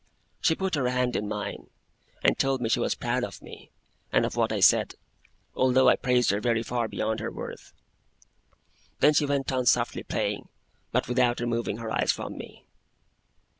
She 0.39 0.55
put 0.55 0.73
her 0.73 0.89
hand 0.89 1.15
in 1.15 1.27
mine, 1.27 1.69
and 2.23 2.35
told 2.39 2.59
me 2.59 2.69
she 2.69 2.79
was 2.79 2.95
proud 2.95 3.23
of 3.23 3.39
me, 3.39 3.69
and 4.11 4.25
of 4.25 4.35
what 4.35 4.51
I 4.51 4.59
said; 4.59 4.95
although 5.53 5.87
I 5.89 5.95
praised 5.95 6.31
her 6.31 6.39
very 6.41 6.63
far 6.63 6.87
beyond 6.87 7.19
her 7.19 7.29
worth. 7.29 7.71
Then 8.99 9.13
she 9.13 9.27
went 9.27 9.51
on 9.51 9.67
softly 9.67 10.01
playing, 10.01 10.49
but 10.91 11.07
without 11.07 11.39
removing 11.39 11.77
her 11.77 11.91
eyes 11.91 12.11
from 12.11 12.35
me. 12.35 12.65